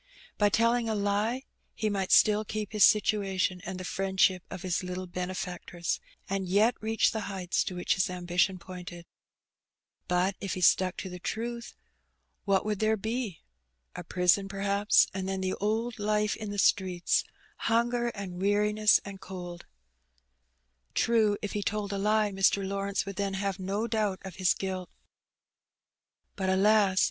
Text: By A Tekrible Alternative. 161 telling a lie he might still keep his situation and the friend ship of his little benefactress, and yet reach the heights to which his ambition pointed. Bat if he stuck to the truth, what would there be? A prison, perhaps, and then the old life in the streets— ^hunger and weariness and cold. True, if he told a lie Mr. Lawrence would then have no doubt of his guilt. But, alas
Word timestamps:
By 0.39 0.47
A 0.47 0.49
Tekrible 0.49 0.63
Alternative. 0.63 0.65
161 0.65 0.85
telling 0.87 0.89
a 0.89 1.03
lie 1.11 1.45
he 1.75 1.89
might 1.91 2.11
still 2.11 2.43
keep 2.43 2.71
his 2.71 2.83
situation 2.83 3.61
and 3.63 3.79
the 3.79 3.83
friend 3.83 4.19
ship 4.19 4.41
of 4.49 4.63
his 4.63 4.81
little 4.83 5.05
benefactress, 5.05 5.99
and 6.27 6.47
yet 6.49 6.73
reach 6.81 7.11
the 7.11 7.19
heights 7.29 7.63
to 7.65 7.75
which 7.75 7.93
his 7.93 8.09
ambition 8.09 8.57
pointed. 8.57 9.05
Bat 10.07 10.35
if 10.41 10.55
he 10.55 10.61
stuck 10.61 10.97
to 10.97 11.07
the 11.11 11.19
truth, 11.19 11.75
what 12.45 12.65
would 12.65 12.79
there 12.79 12.97
be? 12.97 13.43
A 13.95 14.03
prison, 14.03 14.47
perhaps, 14.49 15.05
and 15.13 15.29
then 15.29 15.41
the 15.41 15.53
old 15.53 15.99
life 15.99 16.35
in 16.35 16.49
the 16.49 16.57
streets— 16.57 17.23
^hunger 17.65 18.09
and 18.15 18.41
weariness 18.41 18.99
and 19.05 19.21
cold. 19.21 19.67
True, 20.95 21.37
if 21.43 21.53
he 21.53 21.61
told 21.61 21.93
a 21.93 21.99
lie 21.99 22.31
Mr. 22.31 22.67
Lawrence 22.67 23.05
would 23.05 23.17
then 23.17 23.35
have 23.35 23.59
no 23.59 23.85
doubt 23.85 24.17
of 24.25 24.37
his 24.37 24.55
guilt. 24.55 24.89
But, 26.35 26.49
alas 26.49 26.99